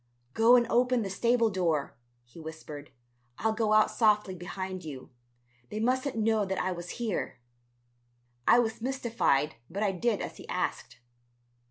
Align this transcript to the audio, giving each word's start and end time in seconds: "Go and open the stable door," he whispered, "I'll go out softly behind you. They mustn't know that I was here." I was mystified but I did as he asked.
"Go 0.33 0.55
and 0.55 0.65
open 0.67 1.03
the 1.03 1.11
stable 1.11 1.51
door," 1.51 1.95
he 2.25 2.39
whispered, 2.39 2.89
"I'll 3.37 3.53
go 3.53 3.71
out 3.73 3.91
softly 3.91 4.33
behind 4.33 4.83
you. 4.83 5.11
They 5.69 5.79
mustn't 5.79 6.17
know 6.17 6.43
that 6.43 6.57
I 6.57 6.71
was 6.71 6.97
here." 6.97 7.37
I 8.47 8.57
was 8.57 8.81
mystified 8.81 9.57
but 9.69 9.83
I 9.83 9.91
did 9.91 10.19
as 10.19 10.37
he 10.37 10.49
asked. 10.49 10.97